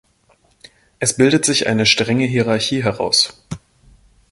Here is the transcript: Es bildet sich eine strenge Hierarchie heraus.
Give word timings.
Es 0.97 1.15
bildet 1.15 1.45
sich 1.45 1.67
eine 1.67 1.85
strenge 1.85 2.25
Hierarchie 2.25 2.83
heraus. 2.83 3.45